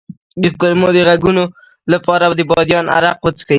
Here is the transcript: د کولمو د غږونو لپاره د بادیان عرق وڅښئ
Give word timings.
د 0.43 0.43
کولمو 0.59 0.89
د 0.95 0.99
غږونو 1.07 1.43
لپاره 1.93 2.25
د 2.37 2.41
بادیان 2.49 2.85
عرق 2.95 3.17
وڅښئ 3.25 3.45